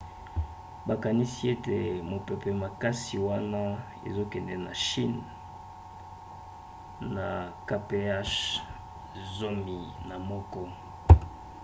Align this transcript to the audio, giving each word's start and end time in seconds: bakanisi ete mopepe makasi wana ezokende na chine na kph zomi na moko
bakanisi 0.87 1.41
ete 1.53 1.77
mopepe 2.09 2.49
makasi 2.63 3.15
wana 3.27 3.61
ezokende 4.07 4.55
na 4.65 4.71
chine 4.85 5.21
na 7.15 7.27
kph 7.67 8.35
zomi 9.37 9.79
na 10.07 10.15
moko 10.29 10.63